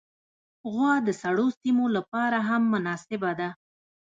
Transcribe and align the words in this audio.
غوا 0.71 0.93
د 1.07 1.09
سړو 1.21 1.47
سیمو 1.61 1.85
لپاره 1.97 2.37
هم 2.49 2.61
مناسبه 2.73 3.31
ده. 3.39 3.49